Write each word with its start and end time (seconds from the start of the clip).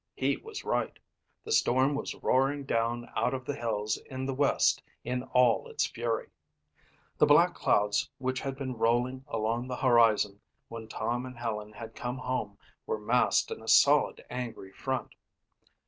He 0.15 0.37
was 0.37 0.65
right. 0.65 0.97
The 1.43 1.51
storm 1.51 1.93
was 1.93 2.15
roaring 2.15 2.63
down 2.63 3.07
out 3.15 3.35
of 3.35 3.45
the 3.45 3.53
hills 3.53 3.97
in 3.97 4.25
the 4.25 4.33
west 4.33 4.81
in 5.03 5.21
all 5.25 5.67
its 5.67 5.85
fury. 5.85 6.31
The 7.19 7.27
black 7.27 7.53
clouds 7.53 8.09
which 8.17 8.39
had 8.39 8.55
been 8.57 8.73
rolling 8.79 9.23
along 9.27 9.67
the 9.67 9.77
horizon 9.77 10.41
when 10.69 10.87
Tom 10.87 11.27
and 11.27 11.37
Helen 11.37 11.71
had 11.73 11.93
come 11.93 12.17
home 12.17 12.57
were 12.87 12.97
massed 12.97 13.51
in 13.51 13.61
a 13.61 13.67
solid, 13.67 14.25
angry 14.27 14.71
front. 14.71 15.11